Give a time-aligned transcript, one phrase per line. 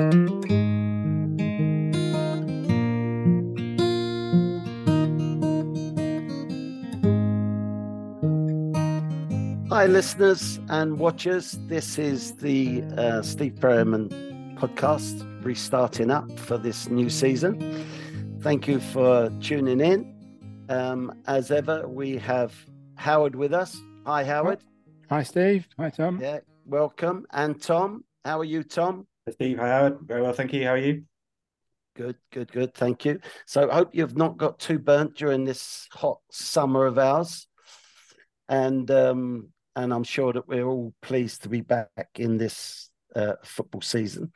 [0.00, 0.06] Hi,
[9.86, 11.58] listeners and watchers.
[11.66, 14.08] This is the uh, Steve Perryman
[14.58, 17.84] podcast restarting up for this new season.
[18.40, 20.66] Thank you for tuning in.
[20.70, 22.54] Um, as ever, we have
[22.94, 23.76] Howard with us.
[24.06, 24.64] Hi, Howard.
[25.10, 25.68] Hi, Steve.
[25.78, 26.18] Hi, Tom.
[26.22, 27.26] Yeah, welcome.
[27.32, 29.06] And Tom, how are you, Tom?
[29.32, 29.58] Steve.
[29.58, 29.98] Howard.
[30.02, 30.64] Very well, thank you.
[30.64, 31.04] How are you?
[31.96, 32.74] Good, good, good.
[32.74, 33.20] Thank you.
[33.46, 37.46] So, I hope you've not got too burnt during this hot summer of ours.
[38.48, 43.34] And um, and I'm sure that we're all pleased to be back in this uh,
[43.44, 44.32] football season.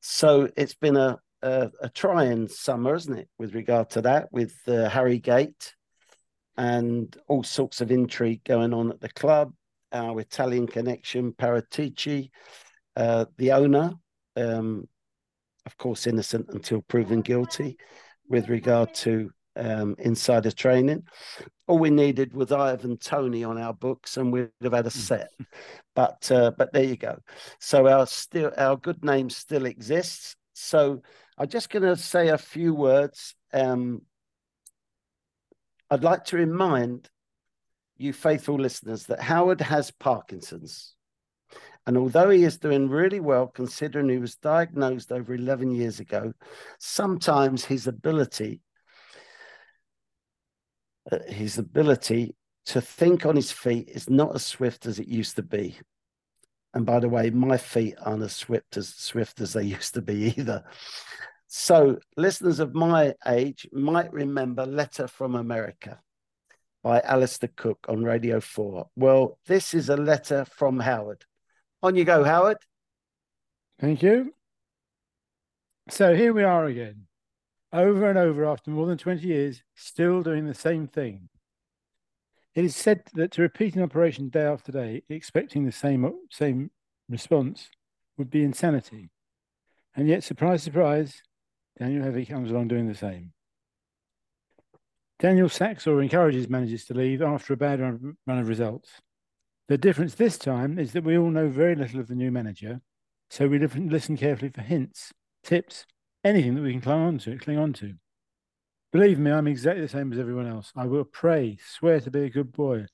[0.00, 4.54] So it's been a, a, a trying summer, isn't it, with regard to that, with
[4.66, 5.54] uh, Harry Kane
[6.56, 9.52] and all sorts of intrigue going on at the club.
[9.92, 12.30] Our Italian connection, Paratici,
[12.94, 13.92] uh, the owner,
[14.38, 14.88] um,
[15.66, 17.76] of course, innocent until proven guilty
[18.28, 21.02] with regard to um, insider trading.
[21.66, 24.98] All we needed was Ivan Toney on our books, and we'd have had a hmm.
[24.98, 25.28] set.
[25.94, 27.18] but uh, but there you go.
[27.60, 30.36] So our still our good name still exists.
[30.54, 31.02] So
[31.36, 33.34] I'm just going to say a few words.
[33.52, 34.02] Um,
[35.90, 37.08] I'd like to remind
[37.96, 40.94] you faithful listeners that Howard has Parkinson's.
[41.88, 46.34] And although he is doing really well, considering he was diagnosed over 11 years ago,
[46.78, 48.60] sometimes his ability
[51.10, 55.36] uh, his ability to think on his feet is not as swift as it used
[55.36, 55.78] to be.
[56.74, 60.02] And by the way, my feet aren't as swift as swift as they used to
[60.02, 60.64] be either.
[61.46, 65.98] So, listeners of my age might remember Letter from America
[66.82, 68.90] by Alistair Cooke on Radio 4.
[68.94, 71.24] Well, this is a letter from Howard.
[71.82, 72.58] On you go, Howard.
[73.80, 74.34] Thank you.
[75.88, 77.08] So here we are again
[77.72, 81.28] over and over after more than 20 years, still doing the same thing.
[82.54, 86.70] It is said that to repeat an operation day after day, expecting the same, same
[87.08, 87.70] response,
[88.16, 89.10] would be insanity.
[89.94, 91.22] And yet, surprise, surprise,
[91.78, 93.32] Daniel Levy comes along doing the same.
[95.18, 98.90] Daniel sacks or encourages managers to leave after a bad run of results.
[99.68, 102.80] The difference this time is that we all know very little of the new manager,
[103.28, 105.12] so we listen carefully for hints,
[105.44, 105.84] tips,
[106.24, 107.94] anything that we can cling on to, cling on to.
[108.92, 110.72] Believe me, I'm exactly the same as everyone else.
[110.74, 112.86] I will pray, swear to be a good boy,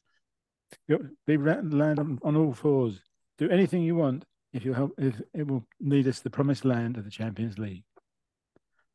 [0.88, 3.00] be land on, on all fours,
[3.38, 4.94] do anything you want if you help.
[4.98, 7.84] If it will lead us to the promised land of the Champions League.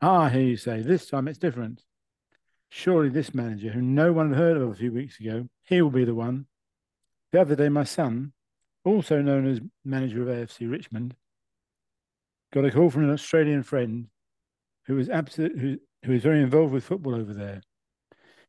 [0.01, 1.84] Ah, I hear you say this time it's different.
[2.67, 5.90] Surely this manager, who no one had heard of a few weeks ago, he will
[5.90, 6.46] be the one.
[7.31, 8.34] The other day, my son,
[8.84, 11.16] also known as manager of AFC Richmond,
[12.51, 14.07] got a call from an Australian friend
[14.85, 17.62] who was absolute, who, very involved with football over there.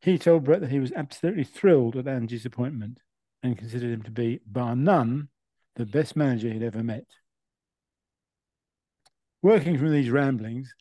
[0.01, 3.01] He told Brett that he was absolutely thrilled at Ange's appointment
[3.43, 5.29] and considered him to be, bar none,
[5.75, 7.05] the best manager he'd ever met.
[9.43, 10.73] Working from these ramblings,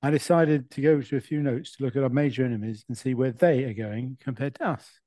[0.00, 2.96] I decided to go to a few notes to look at our major enemies and
[2.96, 5.00] see where they are going compared to us.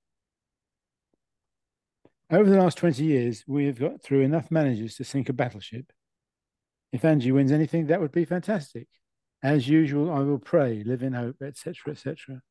[2.32, 5.92] Over the last 20 years, we have got through enough managers to sink a battleship.
[6.94, 8.88] If Ange wins anything, that would be fantastic.
[9.44, 12.42] As usual, I will pray, live in hope, etc., etc.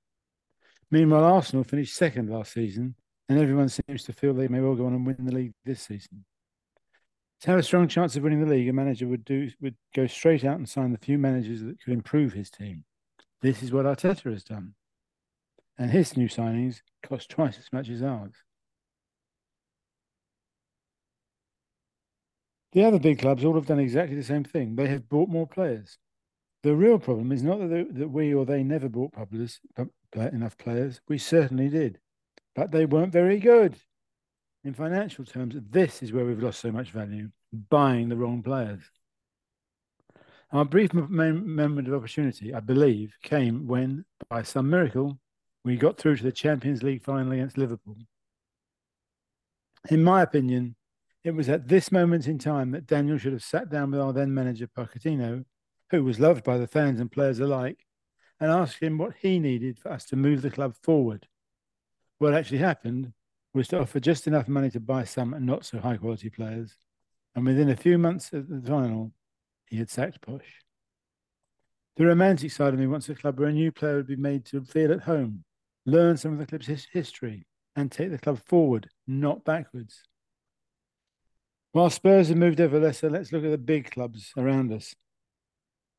[0.90, 2.94] Meanwhile, Arsenal finished second last season,
[3.30, 5.80] and everyone seems to feel they may well go on and win the league this
[5.80, 6.26] season.
[7.42, 10.06] To have a strong chance of winning the league, a manager would do would go
[10.06, 12.84] straight out and sign the few managers that could improve his team.
[13.40, 14.74] This is what Arteta has done,
[15.78, 18.34] and his new signings cost twice as much as ours.
[22.72, 24.76] The other big clubs all have done exactly the same thing.
[24.76, 25.98] They have bought more players.
[26.62, 29.84] The real problem is not that, they, that we or they never bought publis, uh,
[30.14, 31.00] enough players.
[31.08, 31.98] We certainly did,
[32.54, 33.76] but they weren't very good.
[34.62, 37.30] In financial terms, this is where we've lost so much value
[37.70, 38.82] buying the wrong players.
[40.52, 45.18] Our brief moment of opportunity, I believe, came when, by some miracle,
[45.64, 47.96] we got through to the Champions League final against Liverpool.
[49.88, 50.74] In my opinion,
[51.24, 54.12] it was at this moment in time that Daniel should have sat down with our
[54.12, 55.44] then manager Pochettino
[55.90, 57.84] who was loved by the fans and players alike,
[58.38, 61.26] and asked him what he needed for us to move the club forward.
[62.18, 63.12] What actually happened
[63.52, 66.76] was to offer just enough money to buy some not so high quality players,
[67.34, 69.12] and within a few months of the final,
[69.66, 70.42] he had sacked Poch.
[71.96, 74.46] The romantic side of me wants a club where a new player would be made
[74.46, 75.44] to feel at home,
[75.84, 77.46] learn some of the club's his- history,
[77.76, 80.04] and take the club forward, not backwards.
[81.72, 84.92] While Spurs have moved ever lesser, let's look at the big clubs around us.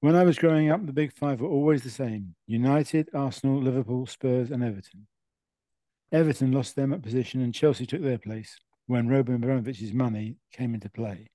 [0.01, 4.05] When I was growing up, the big five were always the same United, Arsenal, Liverpool,
[4.05, 5.07] Spurs, and Everton.
[6.11, 10.89] Everton lost their position and Chelsea took their place when Roman Abramovich's money came into
[10.89, 11.27] play.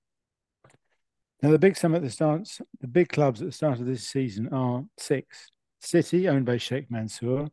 [1.41, 2.47] Now, the big sum at the start,
[2.79, 6.91] the big clubs at the start of this season are six City, owned by Sheikh
[6.91, 7.49] Mansour,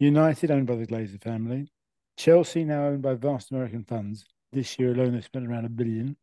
[0.00, 1.68] United, owned by the Glazer family,
[2.16, 4.24] Chelsea, now owned by vast American funds.
[4.52, 6.16] This year alone, they spent around a billion.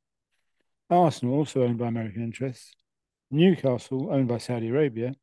[0.91, 2.75] Arsenal, also owned by American interests,
[3.31, 5.15] Newcastle, owned by Saudi Arabia,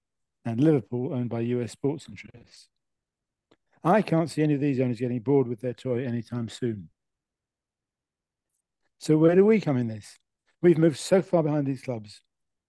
[0.44, 2.68] and Liverpool, owned by US sports interests.
[3.84, 6.88] I can't see any of these owners getting bored with their toy anytime soon.
[8.98, 10.18] So, where do we come in this?
[10.60, 12.22] We've moved so far behind these clubs.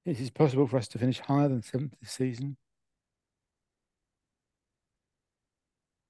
[0.06, 2.58] It is possible for us to finish higher than seventh this season.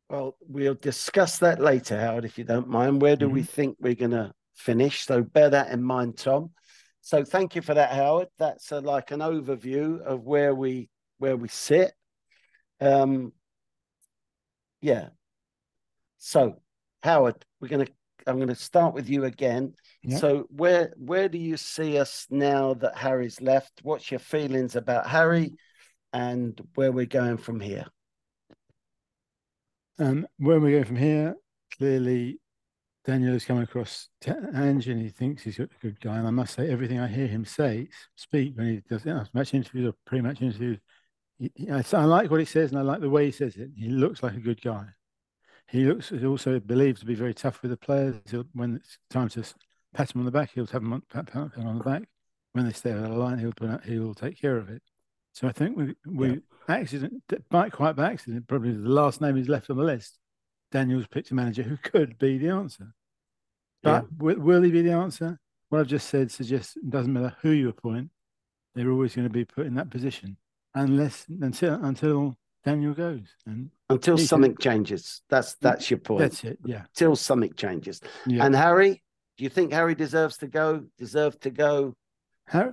[0.10, 3.02] Well, we'll discuss that later, Howard, if you don't mind.
[3.02, 3.36] Where do mm-hmm.
[3.36, 5.06] we think we're going to finish?
[5.06, 6.50] So bear that in mind, Tom.
[7.02, 8.28] So thank you for that, Howard.
[8.38, 11.94] That's a, like an overview of where we where we sit.
[12.82, 13.34] Um,
[14.82, 15.10] yeah.
[16.18, 16.62] So,
[17.04, 17.88] Howard, we're gonna.
[18.28, 19.74] I'm going to start with you again.
[20.04, 20.20] Yep.
[20.20, 23.80] So, where where do you see us now that Harry's left?
[23.82, 25.56] What's your feelings about Harry,
[26.14, 27.86] and where we're going from here?
[29.98, 31.36] Um, where we're going from here,
[31.78, 32.40] clearly
[33.10, 36.20] Daniel is coming across to Ange and he thinks he's a good guy.
[36.20, 39.26] And I must say, everything I hear him say, speak when he does you know,
[39.34, 40.78] match interviews or pre match interviews,
[41.40, 43.72] he, I, I, like what he says and I like the way he says it.
[43.76, 44.86] He looks like a good guy.
[45.68, 48.14] He looks he also believed to be very tough with the players.
[48.30, 49.44] He'll, when it's time to
[49.96, 52.04] pat him on the back, he'll have him on, pat, pat him on the back.
[52.52, 54.84] When they stay out of the line, he'll put out, he'll take care of it.
[55.34, 56.36] So I think we we yeah.
[56.68, 57.24] accident,
[57.72, 60.20] quite by accident, probably the last name is left on the list.
[60.72, 62.94] Daniels picked a manager who could be the answer.
[63.84, 64.10] But yeah.
[64.18, 65.40] will, will, he be the answer?
[65.70, 68.10] What I've just said suggests it doesn't matter who you appoint,
[68.76, 70.38] they're always going to be put in that position
[70.76, 75.22] unless until until Daniel goes and until something can, changes.
[75.30, 76.22] That's that's your point.
[76.22, 76.60] That's it.
[76.66, 76.84] Yeah.
[76.96, 78.02] Until something changes.
[78.26, 78.46] Yeah.
[78.46, 79.04] And Harry,
[79.38, 80.86] do you think Harry deserves to go?
[80.98, 81.96] Deserve to go?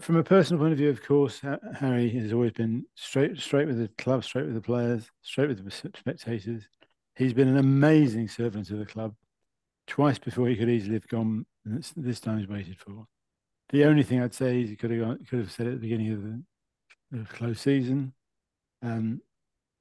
[0.01, 1.43] From a personal point of view, of course,
[1.79, 5.63] Harry has always been straight, straight with the club, straight with the players, straight with
[5.63, 6.67] the spectators.
[7.15, 9.15] He's been an amazing servant to the club.
[9.87, 13.07] Twice before he could easily have gone, and this time he's waited for.
[13.71, 15.79] The only thing I'd say is he could have gone, could have said at the
[15.79, 16.43] beginning of the,
[17.13, 18.13] the close season.
[18.83, 19.21] Um,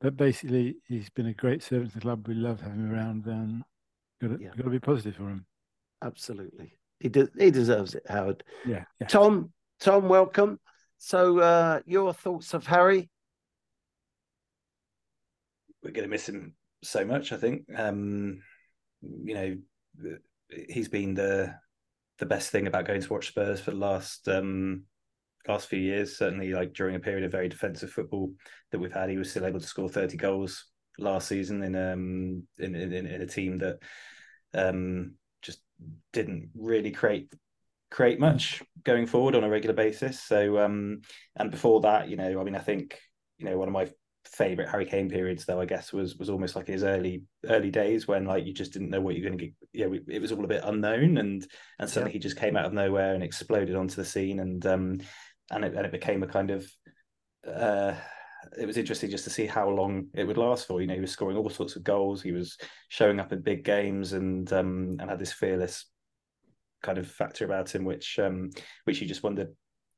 [0.01, 2.27] but basically, he's been a great servant to the club.
[2.27, 3.63] We love having him around, and
[4.21, 4.49] got to, yeah.
[4.49, 5.45] got to be positive for him.
[6.03, 8.43] Absolutely, he de- he deserves it, Howard.
[8.65, 9.07] Yeah, yeah.
[9.07, 10.59] Tom, Tom, welcome.
[10.97, 13.09] So, uh, your thoughts of Harry?
[15.83, 16.53] We're going to miss him
[16.83, 17.31] so much.
[17.31, 17.63] I think.
[17.75, 18.41] Um,
[19.01, 19.57] you know,
[20.69, 21.55] he's been the
[22.17, 24.83] the best thing about going to watch Spurs for the last um,
[25.47, 26.17] last few years.
[26.17, 28.31] Certainly, like during a period of very defensive football
[28.71, 30.65] that we've had, he was still able to score thirty goals
[30.97, 33.77] last season in um in in, in a team that
[34.53, 35.59] um just
[36.13, 37.33] didn't really create
[37.91, 40.21] create much going forward on a regular basis.
[40.21, 41.01] So um
[41.35, 42.99] and before that, you know, I mean, I think
[43.37, 43.89] you know one of my
[44.27, 48.07] favorite Harry Kane periods though I guess was was almost like his early early days
[48.07, 50.21] when like you just didn't know what you're going to get yeah you know, it
[50.21, 51.45] was all a bit unknown and
[51.79, 52.13] and suddenly yeah.
[52.13, 54.99] he just came out of nowhere and exploded onto the scene and um
[55.51, 56.69] and it, and it became a kind of
[57.47, 57.93] uh
[58.57, 61.01] it was interesting just to see how long it would last for you know he
[61.01, 62.57] was scoring all sorts of goals he was
[62.89, 65.85] showing up in big games and um and had this fearless
[66.81, 68.49] kind of factor about him which um
[68.85, 69.49] which you just wondered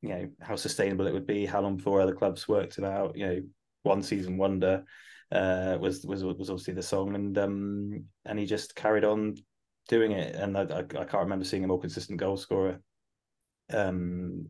[0.02, 3.18] you know how sustainable it would be how long before other clubs worked it out
[3.18, 3.42] you know
[3.88, 4.84] one season wonder
[5.32, 9.36] uh, was was was obviously the song, and um, and he just carried on
[9.90, 10.36] doing it.
[10.36, 12.82] And I, I, I can't remember seeing a more consistent goal scorer,
[13.72, 14.48] um,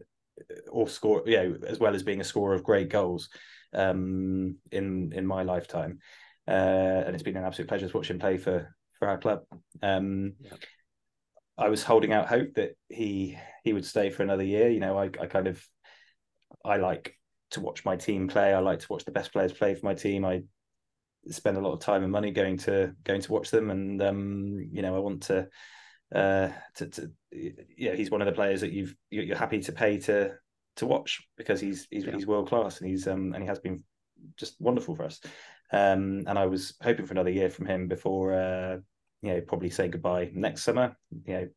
[0.70, 3.30] or score yeah, as well as being a scorer of great goals
[3.74, 6.00] um, in in my lifetime.
[6.48, 9.42] Uh, and it's been an absolute pleasure to watch him play for for our club.
[9.82, 10.54] Um, yeah.
[11.58, 14.70] I was holding out hope that he he would stay for another year.
[14.70, 15.64] You know, I I kind of
[16.64, 17.16] I like
[17.52, 18.54] to watch my team play.
[18.54, 20.26] I like to watch the best players play for my team.
[20.26, 20.44] I
[21.28, 24.70] spend a lot of time and money going to going to watch them, and um,
[24.72, 25.48] you know I want to
[26.14, 27.12] uh, to, to
[27.78, 30.32] yeah he's one of the players that you've you're happy to pay to
[30.78, 32.14] to watch because he's he's, yeah.
[32.14, 33.84] he's world class and he's um and he has been
[34.38, 35.20] just wonderful for us.
[35.72, 38.78] Um, and I was hoping for another year from him before uh,
[39.22, 40.96] you know probably say goodbye next summer.
[41.26, 41.48] You know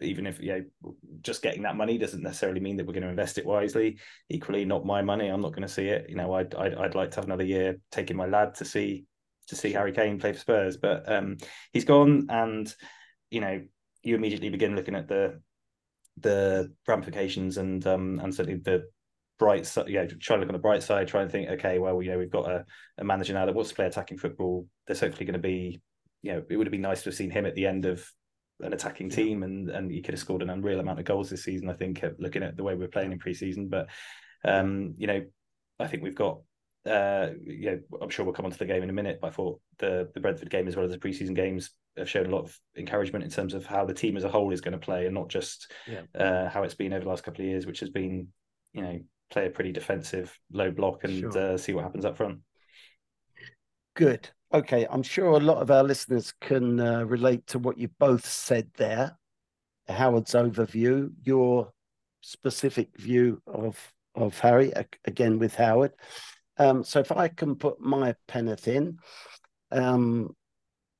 [0.00, 0.48] even if you
[0.82, 3.98] know just getting that money doesn't necessarily mean that we're going to invest it wisely.
[4.28, 6.06] Equally not my money i'm not going to see it.
[6.08, 9.04] You know i'd i'd, I'd like to have another year taking my lad to see
[9.48, 10.76] to see harry kane play for spurs.
[10.76, 11.36] But um
[11.72, 12.72] he's gone and
[13.30, 13.62] you know
[14.02, 15.40] you immediately begin looking at the
[16.18, 18.86] the ramifications and um and certainly the
[19.38, 22.00] bright side, yeah, try and look on the bright side, try and think, okay, well,
[22.02, 22.64] you know, we've got a,
[22.98, 24.66] a manager now that wants to play attacking football.
[24.86, 25.80] There's hopefully going to be,
[26.22, 28.06] you know, it would have been nice to have seen him at the end of
[28.60, 31.44] an attacking team and and he could have scored an unreal amount of goals this
[31.44, 33.68] season, I think, looking at the way we're playing in preseason.
[33.68, 33.88] But
[34.44, 35.24] um, you know,
[35.78, 36.40] I think we've got
[36.86, 39.28] uh, you know, I'm sure we'll come on to the game in a minute, but
[39.28, 42.30] I thought the the Brentford game as well as the preseason games have shown a
[42.30, 44.78] lot of encouragement in terms of how the team as a whole is going to
[44.78, 46.02] play and not just yeah.
[46.20, 48.28] uh, how it's been over the last couple of years, which has been,
[48.72, 51.38] you know, play a pretty defensive low block and sure.
[51.38, 52.38] uh, see what happens up front.
[53.94, 54.28] Good.
[54.56, 54.86] Okay.
[54.88, 58.70] I'm sure a lot of our listeners can uh, relate to what you both said
[58.78, 59.18] there.
[59.86, 61.74] Howard's overview, your
[62.22, 63.78] specific view of
[64.14, 64.72] of Harry,
[65.04, 65.92] again with Howard.
[66.56, 68.96] Um, so if I can put my penneth in,
[69.70, 70.34] um,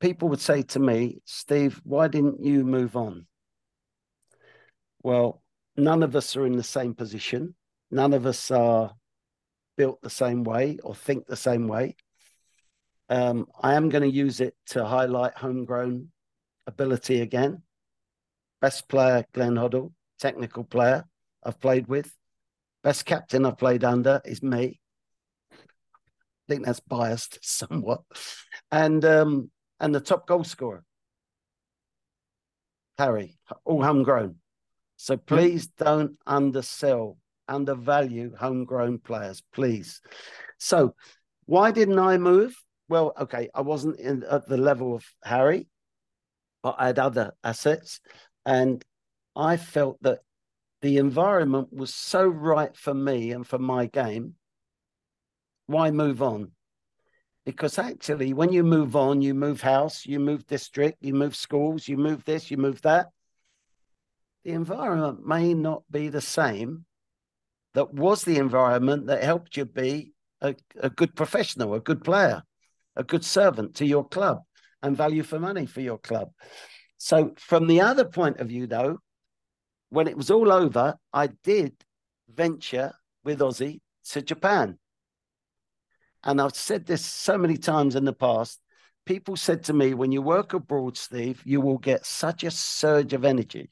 [0.01, 3.27] people would say to me, Steve, why didn't you move on?
[5.03, 5.43] Well,
[5.79, 7.55] none of us are in the same position.
[7.91, 8.93] None of us are
[9.79, 11.97] built the same way or think the same way.
[13.09, 16.09] Um, I am going to use it to highlight homegrown
[16.67, 17.63] ability again.
[18.61, 21.05] Best player, Glenn Hoddle, technical player
[21.45, 22.13] I've played with.
[22.83, 24.81] Best captain I've played under is me.
[25.53, 25.57] I
[26.49, 28.03] think that's biased somewhat.
[28.71, 30.85] And um, and the top goal scorer,
[32.99, 34.37] Harry, all homegrown.
[34.97, 40.01] So please don't undersell undervalue homegrown players, please.
[40.59, 40.95] So,
[41.45, 42.55] why didn't I move?
[42.89, 45.69] Well, okay, I wasn't in, at the level of Harry,
[46.63, 48.01] but I had other assets,
[48.45, 48.85] and
[49.35, 50.21] I felt that
[50.83, 54.35] the environment was so right for me and for my game.
[55.67, 56.53] Why move on?
[57.45, 61.89] Because actually, when you move on, you move house, you move district, you move schools,
[61.89, 63.09] you move this, you move that.
[64.45, 66.85] The environment may not be the same
[67.75, 72.43] that was the environment that helped you be a, a good professional, a good player,
[72.97, 74.43] a good servant to your club
[74.83, 76.31] and value for money for your club.
[76.99, 78.99] So, from the other point of view, though,
[79.91, 81.75] when it was all over, I did
[82.29, 82.93] venture
[83.25, 84.79] with Aussie to Japan.
[86.25, 88.61] And I've said this so many times in the past.
[89.05, 93.13] People said to me, when you work abroad, Steve, you will get such a surge
[93.13, 93.71] of energy.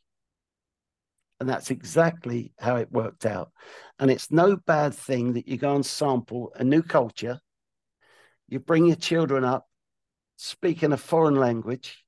[1.40, 3.50] And that's exactly how it worked out.
[3.98, 7.40] And it's no bad thing that you go and sample a new culture.
[8.48, 9.68] You bring your children up
[10.36, 12.04] speaking a foreign language.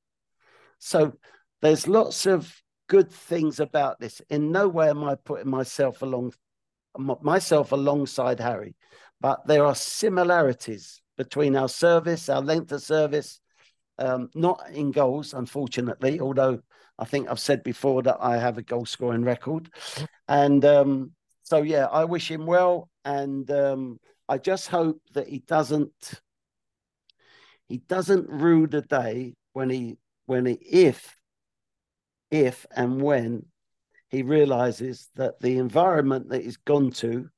[0.79, 1.15] So
[1.63, 2.55] there's lots of
[2.89, 4.21] good things about this.
[4.29, 6.33] In no way am I putting myself along
[6.99, 8.75] myself alongside Harry,
[9.21, 13.41] but there are similarities between our service, our length of service,
[13.99, 16.61] um, not in goals, unfortunately, although
[16.99, 19.71] I think I've said before that I have a goal scoring record.
[20.29, 21.13] And um,
[21.43, 22.89] so, yeah, I wish him well.
[23.05, 26.21] And um, I just hope that he doesn't,
[27.69, 31.17] he doesn't rue the day when he, when he, if,
[32.31, 33.47] if and when
[34.09, 37.29] he realizes that the environment that he's gone to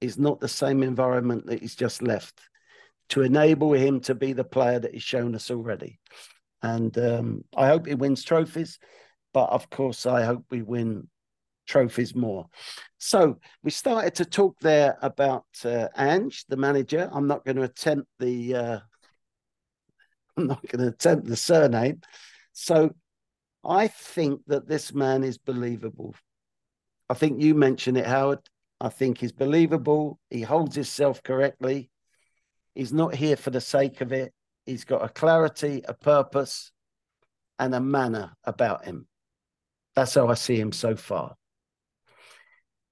[0.00, 2.40] is not the same environment that he's just left
[3.10, 5.98] to enable him to be the player that he's shown us already.
[6.62, 8.78] And um, I hope he wins trophies,
[9.32, 11.08] but of course, I hope we win
[11.66, 12.46] trophies more.
[12.98, 17.08] So we started to talk there about uh, Ange, the manager.
[17.12, 18.78] I'm not going to attempt the uh,
[20.38, 22.00] I'm not going to attempt the surname.
[22.52, 22.94] So
[23.64, 26.14] I think that this man is believable.
[27.10, 28.40] I think you mentioned it, Howard.
[28.80, 30.20] I think he's believable.
[30.30, 31.90] He holds himself correctly.
[32.76, 34.32] He's not here for the sake of it.
[34.64, 36.70] He's got a clarity, a purpose,
[37.58, 39.08] and a manner about him.
[39.96, 41.34] That's how I see him so far.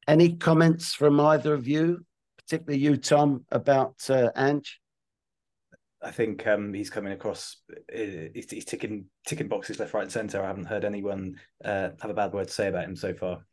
[0.08, 2.04] Any comments from either of you,
[2.38, 4.80] particularly you, Tom, about uh, Ange?
[6.06, 7.56] I think um, he's coming across.
[7.70, 10.42] Uh, he's, he's, ticking ticking boxes left, right, and centre.
[10.42, 11.34] I haven't heard anyone
[11.64, 13.44] uh, have a bad word to say about him so far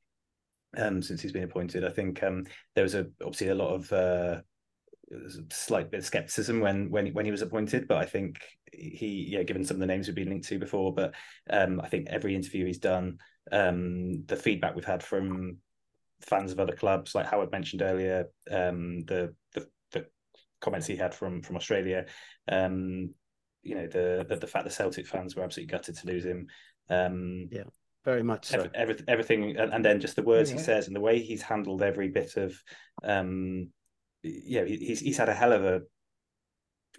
[0.77, 1.83] um, since he's been appointed.
[1.83, 2.45] I think um,
[2.75, 4.41] there was a, obviously a lot of uh,
[5.51, 8.37] slight bit of skepticism when when when he was appointed, but I think
[8.71, 11.15] he yeah, given some of the names we've been linked to before, but
[11.49, 13.17] um, I think every interview he's done,
[13.51, 15.57] um, the feedback we've had from
[16.21, 19.33] fans of other clubs, like Howard mentioned earlier, um, the
[20.63, 22.05] comments he had from from Australia,
[22.47, 23.13] um,
[23.61, 26.47] you know, the, the, the fact the Celtic fans were absolutely gutted to lose him.
[26.89, 27.63] Um, yeah,
[28.03, 28.67] very much so.
[28.73, 30.57] Every, everything, and, and, then just the words yeah.
[30.57, 32.53] he says and the way he's handled every bit of
[33.03, 33.69] um,
[34.23, 35.81] yeah, he's he's had a hell of a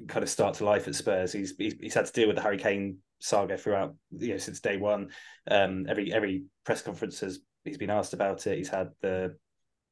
[0.09, 1.33] kind of start to life at Spurs.
[1.33, 4.61] He's he's, he's had to deal with the Harry Kane saga throughout you know since
[4.61, 5.11] day one.
[5.50, 8.59] Um, every every press conference has he's been asked about it.
[8.59, 9.37] He's had the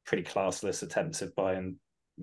[0.05, 1.75] pretty classless attempts of Bayern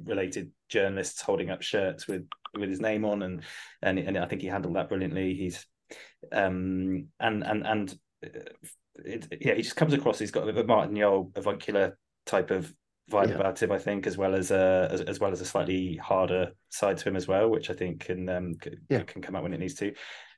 [0.05, 3.43] related journalists holding up shirts with with his name on, and
[3.83, 5.35] and and I think he handled that brilliantly.
[5.35, 5.67] He's
[6.33, 8.41] um and and and uh,
[9.05, 10.19] it, yeah, he just comes across.
[10.19, 12.73] He's got a Martin Jol avuncular type of
[13.11, 13.35] vibe yeah.
[13.35, 16.53] about him, I think, as well as a as, as, well as a slightly harder
[16.69, 19.03] side to him as well, which I think can um, can, yeah.
[19.03, 19.93] can come out when it needs to.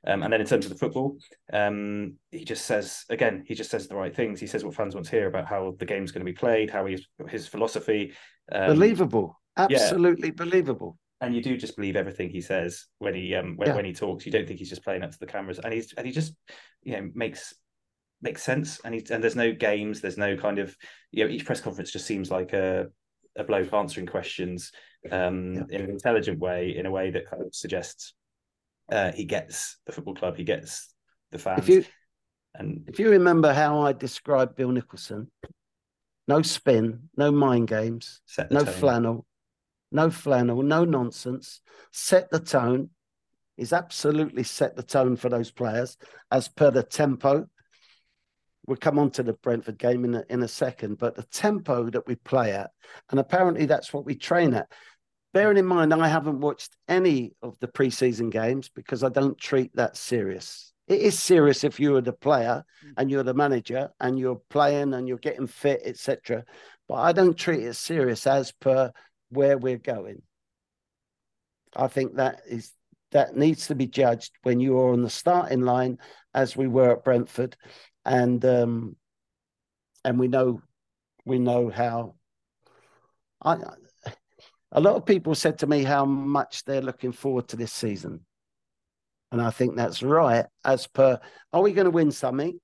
[0.05, 1.17] Um, and then in terms of the football,
[1.53, 4.39] um, he just says again, he just says the right things.
[4.39, 6.69] He says what fans want to hear about how the game's going to be played,
[6.69, 8.13] how he's his philosophy.
[8.51, 10.35] Um, believable, absolutely yeah.
[10.35, 10.97] believable.
[11.21, 14.25] And you do just believe everything he says when he um when, when he talks.
[14.25, 16.33] You don't think he's just playing up to the cameras, and he's and he just
[16.83, 17.53] you know makes
[18.21, 18.81] makes sense.
[18.83, 20.75] And he, and there's no games, there's no kind of
[21.11, 22.87] you know each press conference just seems like a
[23.35, 24.71] a bloke answering questions
[25.11, 25.63] um, yeah.
[25.77, 28.13] in an intelligent way, in a way that kind of suggests
[28.91, 30.93] uh, he gets the football club, he gets
[31.31, 31.67] the fans.
[31.67, 31.85] If you,
[32.55, 35.31] and if you remember how I described Bill Nicholson,
[36.27, 38.73] no spin, no mind games, no tone.
[38.73, 39.25] flannel,
[39.93, 41.61] no flannel, no nonsense.
[41.91, 42.89] Set the tone.
[43.55, 45.97] He's absolutely set the tone for those players
[46.31, 47.47] as per the tempo
[48.65, 51.89] we'll come on to the Brentford game in a, in a second, but the tempo
[51.89, 52.71] that we play at,
[53.11, 54.71] and apparently that's what we train at.
[55.33, 59.75] Bearing in mind, I haven't watched any of the preseason games because I don't treat
[59.75, 60.73] that serious.
[60.87, 62.93] It is serious if you're the player mm.
[62.97, 66.43] and you're the manager and you're playing and you're getting fit, etc.
[66.87, 68.91] But I don't treat it serious as per
[69.33, 70.21] where we're going.
[71.75, 72.71] I think that is
[73.11, 75.99] that needs to be judged when you are on the starting line,
[76.33, 77.55] as we were at Brentford,
[78.05, 78.95] and um,
[80.03, 80.61] and we know
[81.25, 82.15] we know how.
[83.43, 83.57] I,
[84.71, 88.21] a lot of people said to me how much they're looking forward to this season,
[89.31, 90.45] and I think that's right.
[90.65, 91.19] As per,
[91.51, 92.59] are we going to win something?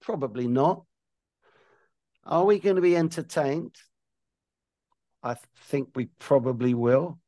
[0.00, 0.84] Probably not.
[2.24, 3.74] Are we going to be entertained?
[5.22, 7.18] I think we probably will.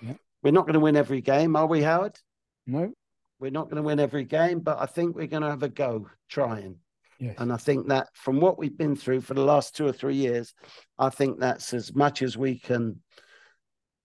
[0.00, 0.14] Yeah.
[0.42, 2.18] We're not going to win every game, are we, Howard?
[2.66, 2.92] No.
[3.38, 5.68] We're not going to win every game, but I think we're going to have a
[5.68, 6.76] go trying.
[7.18, 7.34] Yes.
[7.38, 10.14] And I think that from what we've been through for the last two or three
[10.14, 10.54] years,
[10.98, 13.00] I think that's as much as we can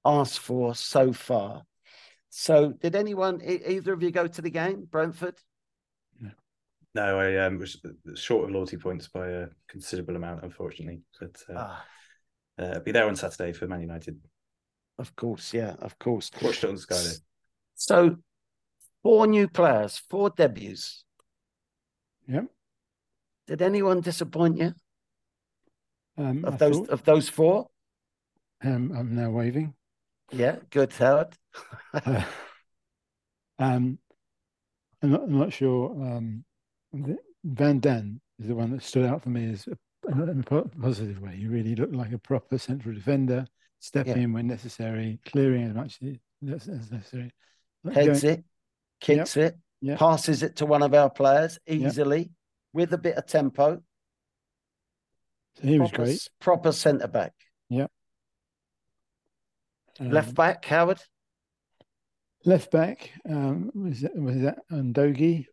[0.03, 1.63] ask for so far.
[2.29, 5.35] So, did anyone, either of you go to the game, Brentford?
[6.19, 6.31] No,
[6.93, 7.77] no I um, was
[8.15, 11.01] short of loyalty points by a considerable amount, unfortunately.
[11.17, 11.85] But uh, ah.
[12.57, 14.19] Uh, be there on Saturday for Man United.
[14.97, 16.31] Of course, yeah, of course.
[16.41, 17.01] Watched it on Sky.
[17.75, 18.17] So,
[19.03, 21.03] four new players, four debuts.
[22.27, 22.43] Yeah.
[23.47, 24.73] Did anyone disappoint you?
[26.17, 27.67] Um, of I those thought, of those four?
[28.63, 29.73] Um, I'm now waving.
[30.31, 31.35] Yeah, good, Howard.
[31.93, 32.23] uh,
[33.59, 33.99] um,
[35.01, 35.91] I'm not, I'm not sure.
[35.91, 36.45] Um,
[37.43, 39.77] Van Den is the one that stood out for me as a,
[40.09, 41.35] in a positive way.
[41.35, 43.45] He really looked like a proper central defender,
[43.79, 44.23] stepping yeah.
[44.23, 47.31] in when necessary, clearing as much as necessary.
[47.93, 48.43] Heads Going, it,
[48.99, 49.99] kicks yep, it, yep.
[49.99, 52.19] passes it to one of our players easily.
[52.19, 52.29] Yep
[52.75, 53.81] with a bit of tempo.
[55.55, 56.29] So he was proper, great.
[56.41, 57.33] Proper centre back.
[57.69, 57.87] Yeah.
[59.99, 61.01] Um, left back, Howard.
[62.43, 64.59] Left back, um, was that was that?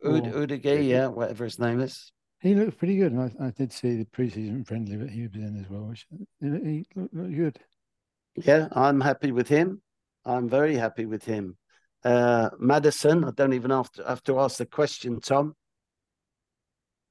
[0.04, 2.12] Ud, Udogie, yeah, whatever his name is.
[2.42, 5.35] He looked pretty good, and I, I did see the preseason friendly that he was
[5.35, 6.07] in as well, which
[6.40, 7.59] he looked, looked good.
[8.37, 9.81] Yeah, I'm happy with him.
[10.24, 11.57] I'm very happy with him.
[12.05, 15.55] Uh, Maddison, I don't even have to, have to ask the question, Tom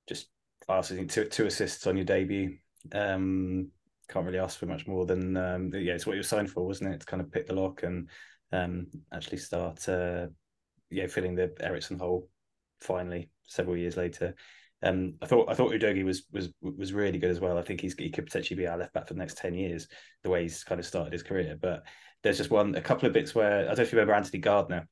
[0.07, 0.27] just
[0.65, 0.91] class.
[0.91, 2.57] I think two two assists on your debut.
[2.93, 3.69] Um,
[4.09, 6.65] can't really ask for much more than um, yeah, it's what you were signed for,
[6.65, 6.99] wasn't it?
[7.01, 8.09] To kind of pick the lock and
[8.51, 10.27] um, actually start uh,
[10.89, 12.27] yeah filling the Eriksen hole
[12.81, 14.35] finally several years later.
[14.83, 17.57] Um, I thought I thought Udogie was was was really good as well.
[17.57, 19.87] I think he's he could potentially be our left back for the next ten years,
[20.23, 21.57] the way he's kind of started his career.
[21.61, 21.83] But
[22.23, 24.39] there's just one a couple of bits where I don't know if you remember Anthony
[24.39, 24.87] Gardner.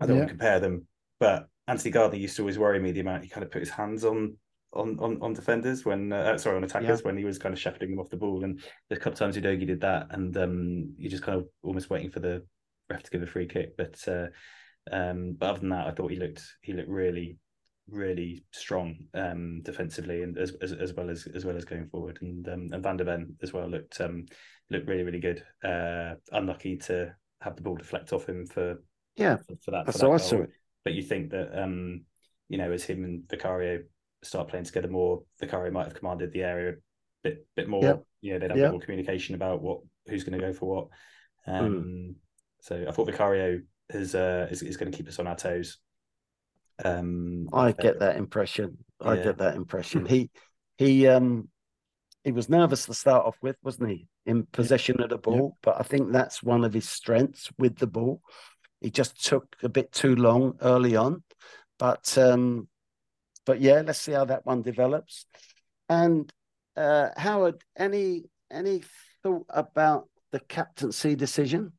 [0.00, 0.22] I don't yeah.
[0.22, 0.86] want to compare them,
[1.20, 3.70] but Anthony Gardner used to always worry me the amount he kind of put his
[3.70, 4.36] hands on
[4.72, 7.06] on on, on defenders when uh, uh sorry on attackers yeah.
[7.06, 9.18] when he was kind of shepherding them off the ball and there's a couple of
[9.18, 12.44] times Udogie did that and um, you're just kind of almost waiting for the
[12.90, 14.26] ref to give a free kick but uh,
[14.90, 17.38] um, but other than that I thought he looked he looked really
[17.88, 22.18] really strong um, defensively and as, as, as well as as well as going forward
[22.22, 24.24] and um, and Van der Ven as well looked um,
[24.70, 28.82] looked really really good uh, unlucky to have the ball deflect off him for
[29.16, 30.48] yeah for, for that that's for that awesome
[30.84, 32.02] but you think that um,
[32.48, 33.82] you know, as him and Vicario
[34.22, 36.74] start playing together more, Vicario might have commanded the area a
[37.22, 37.82] bit bit more.
[37.82, 38.04] Yep.
[38.20, 38.70] You know, they'd have yep.
[38.70, 40.88] more communication about what who's going to go for what.
[41.46, 41.52] Hmm.
[41.52, 42.14] Um, mm.
[42.60, 45.78] So I thought Vicario is uh, is, is going to keep us on our toes.
[46.82, 48.78] Um, I get that impression.
[49.00, 49.24] I yeah.
[49.24, 50.06] get that impression.
[50.06, 50.30] he
[50.76, 51.48] he um
[52.24, 54.08] he was nervous to start off with, wasn't he?
[54.26, 55.04] In possession yeah.
[55.04, 55.58] of the ball, yeah.
[55.62, 58.22] but I think that's one of his strengths with the ball.
[58.80, 61.22] He just took a bit too long early on,
[61.78, 62.68] but um,
[63.44, 65.26] but yeah, let's see how that one develops.
[65.88, 66.32] And
[66.76, 68.82] uh, Howard, any any
[69.22, 71.72] thought about the captaincy decision?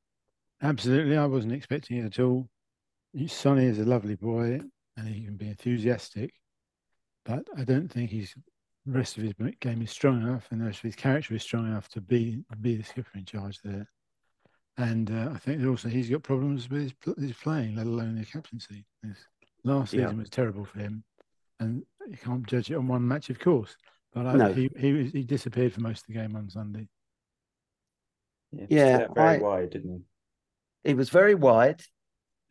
[0.62, 2.49] Absolutely, I wasn't expecting it at all.
[3.27, 4.60] Sonny is a lovely boy,
[4.97, 6.34] and he can be enthusiastic,
[7.25, 8.34] but I don't think he's
[8.86, 11.41] the rest of his game is strong enough, and the rest of his character is
[11.41, 13.88] strong enough to be be the skipper in charge there.
[14.77, 18.25] And uh, I think also he's got problems with his, his playing, let alone the
[18.25, 18.86] captaincy.
[19.01, 19.15] His
[19.63, 20.19] last season yeah.
[20.19, 21.03] was terrible for him,
[21.60, 23.75] and you can't judge it on one match, of course.
[24.13, 24.53] But I, no.
[24.53, 26.88] he he he disappeared for most of the game on Sunday.
[28.51, 30.05] Yeah, yeah very I, wide, didn't
[30.84, 30.89] he?
[30.89, 31.81] He was very wide.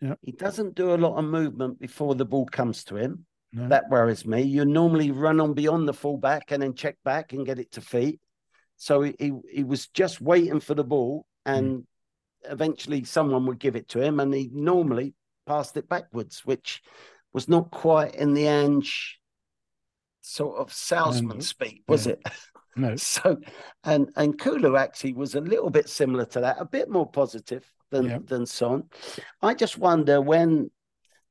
[0.04, 0.16] Yeah.
[0.20, 3.24] He doesn't do a lot of movement before the ball comes to him.
[3.54, 3.68] No.
[3.68, 4.42] That worries me.
[4.42, 7.80] You normally run on beyond the fullback and then check back and get it to
[7.80, 8.20] feet.
[8.76, 11.84] So he, he, he was just waiting for the ball and mm.
[12.52, 15.14] eventually someone would give it to him and he normally
[15.46, 16.82] passed it backwards, which
[17.32, 19.18] was not quite in the Ange
[20.20, 22.12] sort of salesman speak, was yeah.
[22.12, 22.20] it?
[22.76, 22.96] No.
[22.96, 23.38] so,
[23.84, 27.64] and and Kulu actually was a little bit similar to that, a bit more positive
[27.94, 28.18] than yeah.
[28.24, 28.84] than Son.
[29.40, 30.70] I just wonder when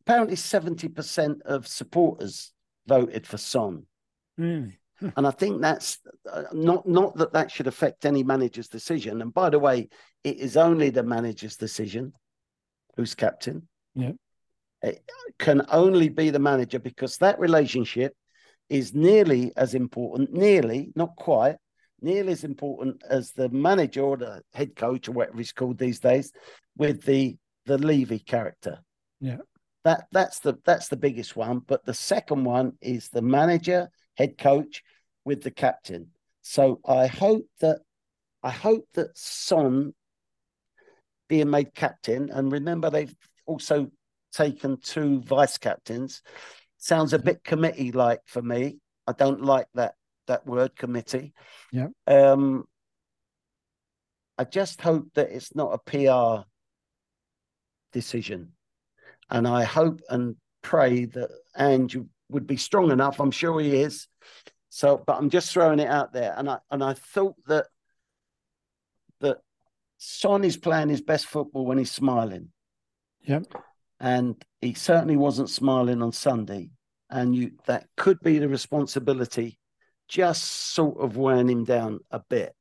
[0.02, 2.54] apparently seventy percent of supporters
[2.88, 3.84] voted for Son.
[4.38, 4.80] Really?
[5.18, 6.00] and I think that's
[6.32, 9.22] uh, not not that that should affect any manager's decision.
[9.22, 9.90] And by the way,
[10.24, 12.14] it is only the manager's decision
[12.96, 13.68] who's captain.
[13.96, 14.14] Yeah.
[14.82, 15.04] It
[15.40, 18.14] can only be the manager because that relationship
[18.70, 21.58] is nearly as important, nearly, not quite,
[22.04, 26.00] nearly as important as the manager or the head coach or whatever he's called these
[26.00, 26.32] days
[26.78, 28.80] with the the Levy character.
[29.20, 29.38] Yeah.
[29.86, 31.60] That that's the that's the biggest one.
[31.60, 34.84] But the second one is the manager, head coach
[35.26, 36.08] with the captain.
[36.42, 37.80] So I hope that
[38.42, 39.94] I hope that Son
[41.28, 43.90] being made captain, and remember they've also
[44.32, 46.22] taken two vice captains
[46.84, 48.78] sounds a bit committee like for me.
[49.08, 49.96] I don't like that
[50.28, 51.34] that word committee.
[51.72, 51.88] Yeah.
[52.08, 52.66] Um,
[54.38, 56.48] I just hope that it's not a PR
[57.92, 58.54] decision,
[59.30, 63.20] and I hope and pray that Andrew would be strong enough.
[63.20, 64.08] I'm sure he is.
[64.70, 67.68] So, but I'm just throwing it out there, and I and I thought that
[69.22, 69.38] that
[69.98, 72.50] Son is playing his best football when he's smiling.
[73.26, 73.46] Yep
[74.04, 76.70] and he certainly wasn't smiling on Sunday.
[77.10, 79.58] And you that could be the responsibility,
[80.14, 82.54] just sort of wearing him down a bit.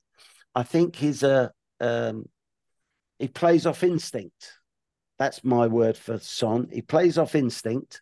[0.55, 2.25] I think he's a um,
[3.19, 4.53] he plays off instinct.
[5.19, 6.69] That's my word for Son.
[6.73, 8.01] He plays off instinct,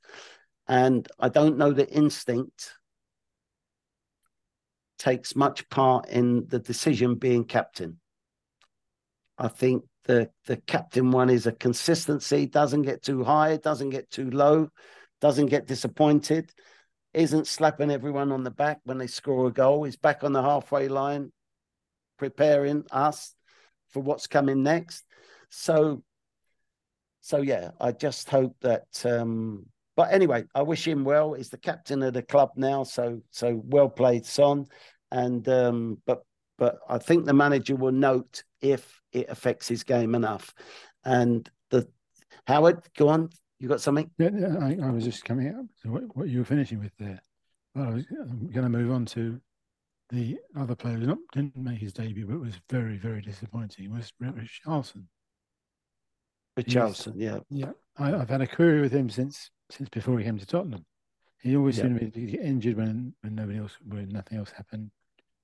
[0.69, 2.75] and I don't know that instinct
[4.99, 7.99] takes much part in the decision being captain.
[9.37, 14.11] I think the the captain one is a consistency, doesn't get too high, doesn't get
[14.11, 14.69] too low,
[15.21, 16.53] doesn't get disappointed,
[17.13, 19.85] isn't slapping everyone on the back when they score a goal.
[19.85, 21.33] He's back on the halfway line,
[22.19, 23.35] preparing us
[23.89, 25.05] for what's coming next.
[25.51, 26.03] So
[27.21, 29.67] so yeah, I just hope that um
[30.01, 31.35] but anyway, I wish him well.
[31.35, 34.65] He's the captain of the club now, so so well played, Son.
[35.11, 36.23] And um, but
[36.57, 40.55] but I think the manager will note if it affects his game enough.
[41.05, 41.87] And the
[42.47, 43.29] Howard, go on.
[43.61, 44.11] You got something?
[44.19, 46.93] Yeah, yeah I, I, was just coming up to what, what, you were finishing with
[46.99, 47.21] there.
[47.75, 49.39] Well, I was going to move on to
[50.09, 53.93] the other player who didn't make his debut, but was very, very disappointing.
[53.93, 55.05] Was Richarlison.
[56.59, 57.73] Richarlison, yeah, yeah.
[57.99, 60.85] I, have had a query with him since since before he came to Tottenham.
[61.41, 61.85] He always yeah.
[61.85, 64.91] seemed to be injured when when nobody else, when nothing else happened.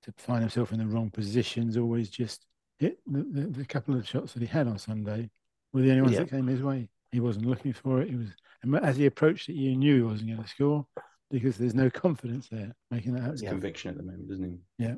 [0.02, 2.46] To find himself in the wrong positions, always just
[2.78, 5.30] hit the, the, the, couple of shots that he had on Sunday
[5.72, 6.20] were the only ones yeah.
[6.20, 6.88] that came his way.
[7.16, 8.10] He wasn't looking for it.
[8.10, 8.28] He was,
[8.62, 10.86] and as he approached it, you knew he wasn't going to score
[11.30, 13.38] because there's no confidence there making that out.
[13.38, 14.58] Conviction at the moment, doesn't he?
[14.78, 14.96] Yeah,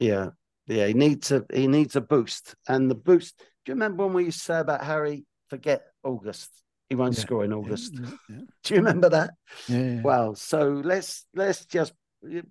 [0.00, 0.30] yeah,
[0.66, 0.88] yeah.
[0.88, 3.38] He needs a he needs a boost, and the boost.
[3.38, 5.24] Do you remember when we used to say about Harry?
[5.50, 6.50] Forget August.
[6.88, 7.20] He won't yeah.
[7.20, 7.94] score in August.
[7.94, 9.34] Yeah, yeah, Do you remember that?
[9.68, 10.02] Yeah.
[10.02, 11.92] Well, so let's let's just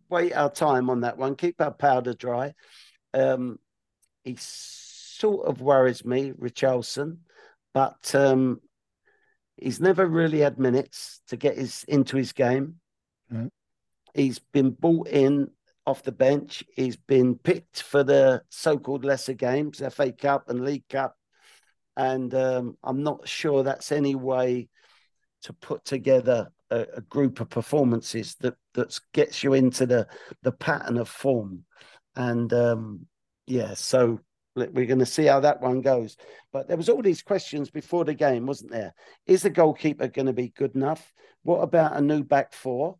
[0.10, 1.36] wait our time on that one.
[1.36, 2.54] Keep our powder dry.
[3.14, 3.60] Um,
[4.24, 7.18] he sort of worries me, Richarlison,
[7.74, 8.62] but um,
[9.62, 12.76] he's never really had minutes to get his into his game.
[13.32, 13.50] Mm.
[14.14, 15.50] He's been brought in
[15.86, 16.64] off the bench.
[16.76, 21.16] He's been picked for the so-called lesser games, FA Cup and League Cup,
[21.96, 24.70] and um, I'm not sure that's any way
[25.44, 30.08] to put together a, a, group of performances that that gets you into the
[30.44, 31.66] the pattern of form
[32.16, 33.08] and um,
[33.48, 34.20] yeah, so
[34.56, 36.18] we're going to see how that one goes.
[36.52, 38.94] But there was all these questions before the game, wasn't there?
[39.26, 41.12] Is the goalkeeper going to be good enough?
[41.44, 42.98] What about a new back four?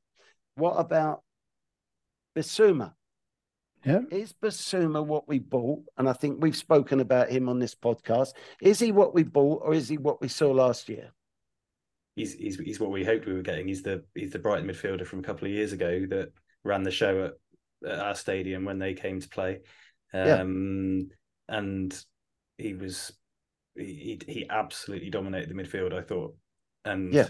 [0.56, 1.24] What about
[2.36, 2.94] Bissouma?
[3.86, 4.02] Yeah.
[4.12, 5.84] Is Bissouma what we bought?
[5.98, 8.34] And I think we've spoken about him on this podcast.
[8.62, 11.12] Is he what we bought, or is he what we saw last year?
[12.16, 13.68] He's he's, he's what we hoped we were getting.
[13.68, 16.32] He's the he's the Brighton midfielder from a couple of years ago that
[16.64, 19.62] ran the show at, at our stadium when they came to play.
[20.14, 21.16] Um, yeah.
[21.52, 21.96] And
[22.58, 23.12] he was
[23.76, 25.94] he he absolutely dominated the midfield.
[25.94, 26.36] I thought,
[26.84, 27.28] and yeah,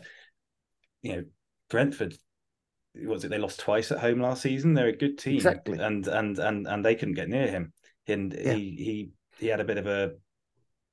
[1.01, 1.23] you know,
[1.69, 2.15] Brentford
[2.95, 4.73] was it they lost twice at home last season.
[4.73, 7.73] They're a good team, exactly, and and and and they couldn't get near him.
[8.07, 8.53] And yeah.
[8.53, 10.11] he he he had a bit of a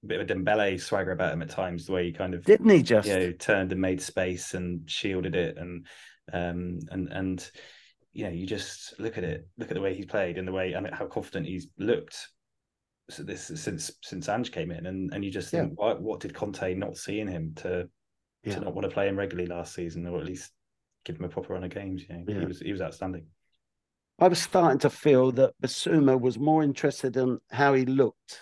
[0.07, 2.71] bit of a Dembele swagger about him at times, the way he kind of didn't
[2.71, 5.87] he just you know turned and made space and shielded it and
[6.33, 7.51] um and and
[8.13, 10.53] you know you just look at it, look at the way he's played and the
[10.53, 12.29] way and how confident he's looked.
[13.11, 15.75] So this since since Ange came in and and you just think yeah.
[15.75, 17.89] what what did Conte not see in him to
[18.45, 18.55] yeah.
[18.55, 20.53] to not want to play him regularly last season or at least
[21.05, 22.03] give him a proper run of games.
[22.09, 22.41] You know, yeah.
[22.41, 23.27] he was he was outstanding.
[24.19, 28.41] I was starting to feel that Bissouma was more interested in how he looked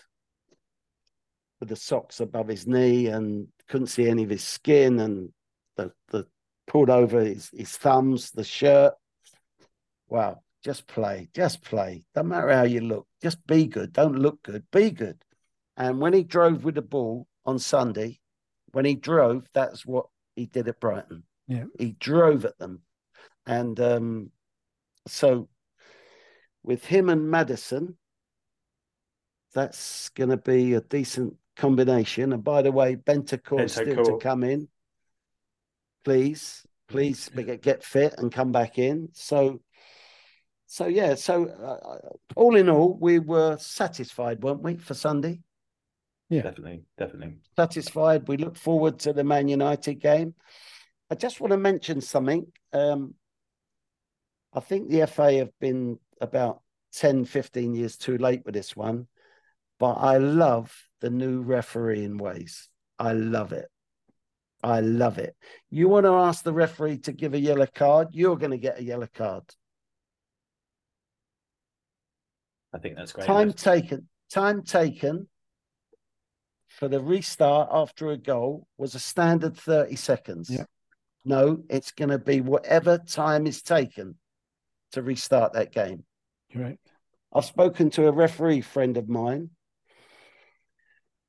[1.61, 5.31] with the socks above his knee and couldn't see any of his skin and
[5.77, 6.27] the the
[6.67, 8.95] pulled over his, his thumbs, the shirt.
[10.09, 12.03] Wow, just play, just play.
[12.13, 13.93] Don't matter how you look, just be good.
[13.93, 15.17] Don't look good, be good.
[15.77, 18.19] And when he drove with the ball on Sunday,
[18.73, 21.23] when he drove, that's what he did at Brighton.
[21.47, 21.67] Yeah.
[21.79, 22.81] He drove at them.
[23.47, 24.33] And um,
[25.07, 25.49] so
[26.65, 27.97] with him and Maddison,
[29.55, 32.33] that's going to be a decent combination.
[32.33, 34.67] And by the way, Bentancur still to come in.
[36.05, 37.31] Please, please
[37.63, 39.11] get fit and come back in.
[39.13, 39.61] So,
[40.67, 41.15] so yeah.
[41.15, 41.99] So uh, uh,
[42.35, 45.41] all in all, we were satisfied, weren't we, for Sunday?
[46.29, 48.27] Yeah, definitely, definitely satisfied.
[48.27, 50.35] We look forward to the Man United game.
[51.11, 52.47] I just want to mention something.
[52.73, 53.15] Um,
[54.53, 56.63] I think the FA have been about
[56.95, 59.07] 10, 15 years too late with this one,
[59.79, 62.69] but I love the new refereeing ways.
[62.99, 63.69] I love it.
[64.63, 65.37] I love it.
[65.71, 68.81] You want to ask the referee to give a yellow card, you're going to get
[68.81, 69.45] a yellow card.
[72.77, 73.27] I think that's great.
[73.27, 74.07] Time taken.
[74.31, 75.29] Time taken
[76.69, 80.51] for the restart after a goal was a standard 30 seconds.
[80.51, 80.65] Yeah.
[81.25, 84.17] No, it's going to be whatever time is taken
[84.93, 86.05] to restart that game.
[86.55, 86.79] Right.
[87.33, 89.51] I've spoken to a referee friend of mine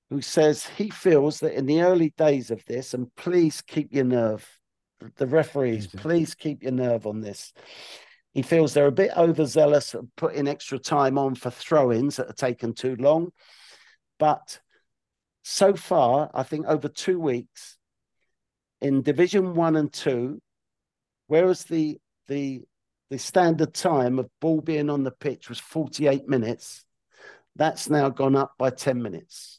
[0.09, 4.05] who says he feels that in the early days of this, and please keep your
[4.05, 4.45] nerve,
[5.15, 7.53] the referees, please keep your nerve on this.
[8.37, 12.33] He feels they're a bit overzealous putting extra time on for throw ins that are
[12.33, 13.31] taken too long.
[14.19, 14.59] But
[15.41, 17.79] so far, I think over two weeks,
[18.79, 20.39] in Division One and Two,
[21.25, 21.97] whereas the
[22.27, 22.61] the
[23.09, 26.85] the standard time of ball being on the pitch was 48 minutes,
[27.55, 29.56] that's now gone up by 10 minutes.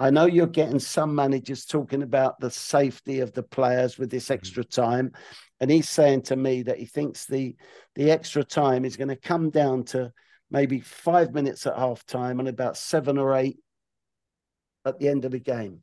[0.00, 4.24] I know you're getting some managers talking about the safety of the players with this
[4.24, 4.32] mm-hmm.
[4.32, 5.12] extra time.
[5.60, 7.54] And he's saying to me that he thinks the,
[7.94, 10.10] the extra time is going to come down to
[10.50, 13.58] maybe five minutes at half time and about seven or eight
[14.86, 15.80] at the end of the game.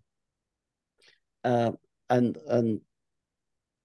[1.44, 1.74] Uh,
[2.10, 2.82] and and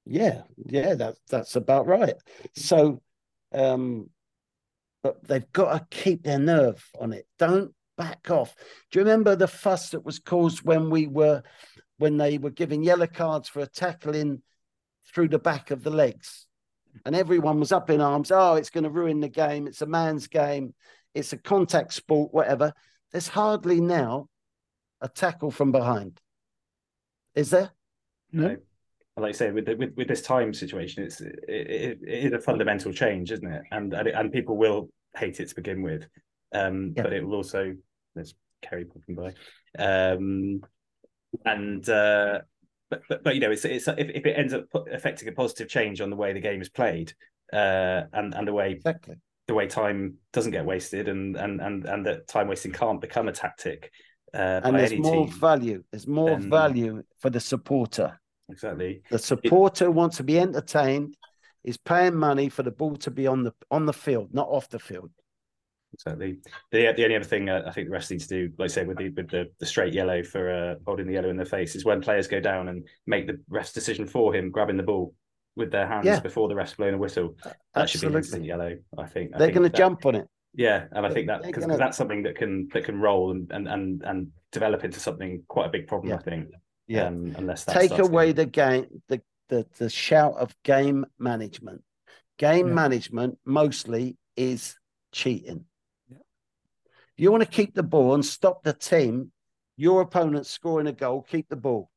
[0.07, 2.15] yeah, yeah, that's that's about right.
[2.57, 3.03] So,
[3.53, 4.09] um,
[5.03, 7.27] but they've got to keep their nerve on it.
[7.39, 8.55] Don't back off.
[8.91, 11.43] Do you remember the fuss that was caused when we were
[11.99, 14.43] when they were giving yellow cards for a tackling
[15.13, 16.47] through the back of the legs?
[17.07, 18.33] And everyone was up in arms.
[18.33, 19.67] Oh, it's going to ruin the game.
[19.67, 20.75] It's a man's game.
[21.15, 22.73] It's a contact sport, whatever.
[23.13, 24.27] There's hardly now
[25.01, 26.21] a tackle from behind.
[27.35, 27.71] Is there?
[28.33, 28.57] No.
[29.17, 32.33] like I say, with, the, with with this time situation, it's it, it, it is
[32.33, 33.63] a fundamental change, isn't it?
[33.71, 36.09] And and, and people will hate it to begin with,
[36.53, 37.05] um, yeah.
[37.05, 37.75] but it will also
[38.15, 39.35] there's Kerry popping by,
[39.79, 40.61] um,
[41.45, 42.41] and uh,
[42.91, 45.69] but, but but you know, it's it's if, if it ends up affecting a positive
[45.69, 47.13] change on the way the game is played,
[47.53, 49.17] uh, and and the way exactly
[49.49, 53.29] the way time doesn't get wasted, and and and and that time wasting can't become
[53.29, 53.91] a tactic.
[54.35, 55.85] Uh, and there's more team, value.
[55.91, 58.19] There's more then, value for the supporter
[58.53, 59.03] exactly.
[59.11, 61.17] The supporter it, wants to be entertained,
[61.65, 64.69] is paying money for the ball to be on the on the field, not off
[64.69, 65.11] the field.
[65.95, 66.39] Exactly.
[66.71, 68.73] The the only other thing uh, I think the rest need to do, like I
[68.73, 71.45] say, with the with the, the straight yellow for uh, holding the yellow in the
[71.45, 74.83] face, is when players go down and make the rest decision for him, grabbing the
[74.83, 75.15] ball.
[75.55, 76.19] with their hands Yeah.
[76.21, 77.37] before the ref's blowing a whistle.
[77.75, 78.19] That should be an Absolutely.
[78.19, 78.73] instant yellow.
[78.97, 80.27] I think I They're going to jump on it.
[80.55, 83.51] Yeah, and I think that because gonna- that's something that can that can roll and
[83.53, 86.09] and and, and develop into something quite a big problem.
[86.11, 86.17] Yeah.
[86.17, 86.49] I think.
[86.87, 87.05] Yeah.
[87.09, 91.83] Um, unless Take away the game, the, the the shout of game management.
[92.39, 92.75] Game Yeah.
[92.75, 94.75] management mostly is
[95.13, 95.67] cheating.
[97.17, 99.33] You want to keep the ball and stop the team.
[99.77, 101.23] Your opponent scoring a goal.
[101.23, 101.91] Keep the ball.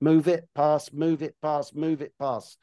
[0.00, 2.56] Move it, pass, move it, pass, move it, pass.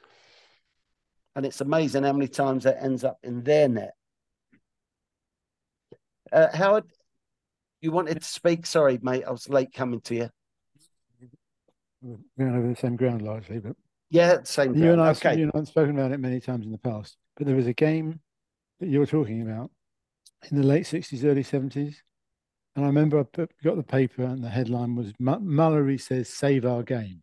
[1.36, 3.94] And it's amazing how many times that ends up in their net.
[6.32, 6.86] Uh, Howard,
[7.82, 8.66] you wanted to speak?
[8.66, 10.30] Sorry, mate, I was late coming to you.
[12.02, 13.76] We're going over the same ground largely, but
[14.10, 14.76] Yeah, same.
[14.76, 15.02] you and.
[15.02, 15.38] I, okay.
[15.38, 17.18] you and I have spoken about it many times in the past.
[17.38, 18.20] But there was a game
[18.80, 19.72] that you're talking about
[20.52, 21.96] in the late '60s, early '70s,
[22.76, 26.30] and I remember I put, got the paper and the headline was "Mu- "Mullery says
[26.30, 27.22] save our game,"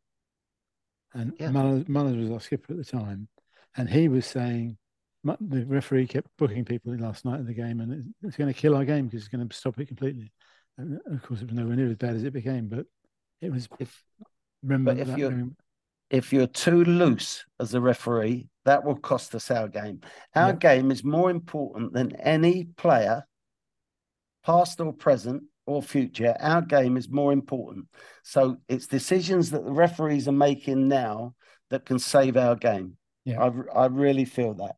[1.15, 1.51] and Yeah.
[1.51, 3.29] Mullers, Mullers was our skipper at the time,
[3.77, 4.79] and he was saying
[5.25, 8.59] the referee kept booking people last night in the game, and it- it's going to
[8.59, 10.33] kill our game because it's going to stop it completely.
[10.79, 12.87] And of course, it was nowhere near as bad as it became, but
[13.43, 13.69] it was.
[13.79, 14.03] If
[14.63, 15.51] Remember if that you're-
[16.11, 20.01] if you're too loose as a referee, that will cost us our game.
[20.35, 20.57] Our Yeah.
[20.57, 23.27] game is more important than any player,
[24.44, 26.37] past or present or future.
[26.40, 27.87] Our game is more important.
[28.25, 31.35] So it's decisions that the referees are making now
[31.70, 32.96] that can save our game.
[33.25, 33.42] Yeah.
[33.42, 34.77] I, I really feel that.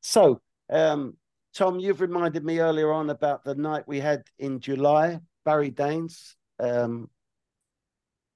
[0.00, 1.16] So, um,
[1.54, 6.34] Tom, you've reminded me earlier on about the night we had in July, Barry Daines
[6.60, 7.08] um,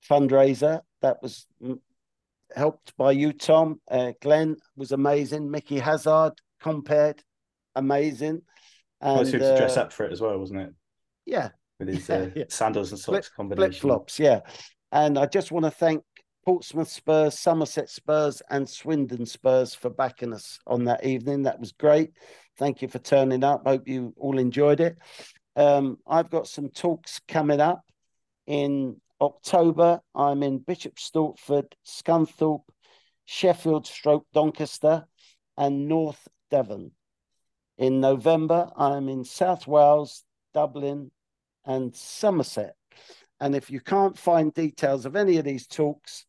[0.09, 0.81] fundraiser.
[1.03, 1.47] That was
[2.55, 3.81] helped by you, Tom.
[3.91, 5.51] Uh, Glenn was amazing.
[5.51, 7.23] Micky Hazard compared,
[7.75, 8.43] amazing.
[9.01, 10.75] Well, And he was to dress uh, up for it as well, wasn't it?
[11.27, 12.45] yeah, With his Yeah, uh, yeah.
[12.49, 13.81] sandals and socks flip combination.
[13.81, 14.41] flops, yeah.
[14.93, 16.03] And I just want to thank
[16.45, 21.43] Portsmouth Spurs, Somerset Spurs, and Swindon Spurs for backing us on that evening.
[21.43, 22.11] That was great.
[22.59, 23.63] Thank you for turning up.
[23.67, 24.99] Hope you all enjoyed it.
[25.57, 27.83] Um, I've got some talks coming up
[28.47, 30.01] in October.
[30.15, 32.65] I'm in Bishop Stortford, Scunthorpe,
[33.25, 35.07] Sheffield, Stroke Doncaster,
[35.57, 36.93] and North Devon.
[37.79, 41.11] In November, I'm in South Wales, Dublin,
[41.65, 42.75] and Somerset.
[43.41, 46.27] And if you can't find details of any of these talks,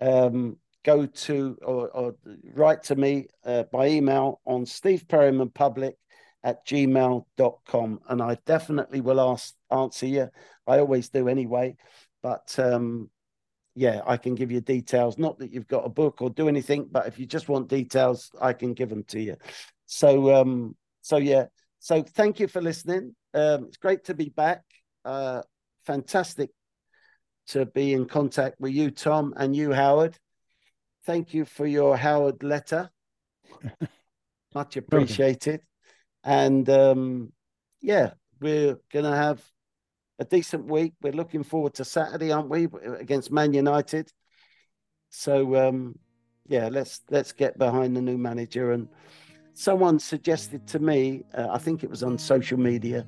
[0.00, 2.14] um, go to or, or
[2.54, 5.96] write to me uh, by email on Steve Perryman Public
[6.42, 8.00] at gmail.com.
[8.08, 10.28] And I definitely will ask, answer you.
[10.66, 11.76] I always do anyway.
[12.22, 13.10] But um,
[13.74, 15.18] yeah, I can give you details.
[15.18, 18.30] Not that you've got a book or do anything, but if you just want details,
[18.40, 19.36] I can give them to you.
[19.86, 21.46] So, um, so yeah.
[21.78, 23.14] So thank you for listening.
[23.34, 24.62] Um, it's great to be back.
[25.04, 25.42] Uh,
[25.86, 26.50] fantastic
[27.48, 30.18] to be in contact with you, Tom, and you, Howard.
[31.06, 32.90] Thank you for your Howard letter.
[34.54, 35.60] Much appreciated.
[36.24, 37.32] And um,
[37.80, 39.42] yeah, we're going to have
[40.18, 40.94] a decent week.
[41.02, 44.12] We're looking forward to Saturday, aren't we, against Man United?
[45.10, 45.98] So um,
[46.46, 48.72] yeah, let's let's get behind the new manager.
[48.72, 48.88] And
[49.54, 53.06] someone suggested to me, uh, I think it was on social media,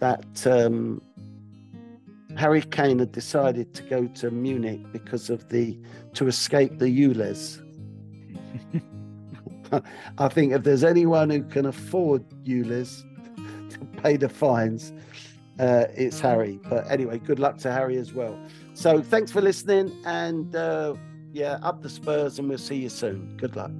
[0.00, 1.02] that um,
[2.36, 5.78] Harry Kane had decided to go to Munich because of the
[6.14, 7.66] to escape the ULEZ.
[10.18, 13.04] I think if there's anyone who can afford ULEZ
[13.70, 14.92] to pay the fines,
[15.60, 16.58] uh, it's Harry.
[16.68, 18.38] But anyway, good luck to Harry as well.
[18.72, 20.94] So thanks for listening, and uh,
[21.32, 23.36] yeah, up the Spurs, and we'll see you soon.
[23.36, 23.70] Good luck.